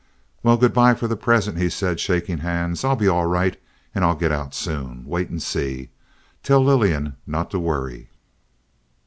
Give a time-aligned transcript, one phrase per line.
[0.41, 2.83] "Well, good by for the present," he said, shaking hands.
[2.83, 3.55] "I'll be all right
[3.93, 5.05] and I'll get out soon.
[5.05, 5.91] Wait and see.
[6.41, 8.09] Tell Lillian not to worry."